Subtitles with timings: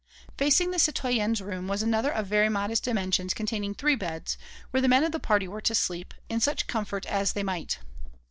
[0.35, 4.35] Facing the citoyennes' room was another of very modest dimensions containing three beds,
[4.71, 7.77] where the men of the party were to sleep, in such comfort as they might.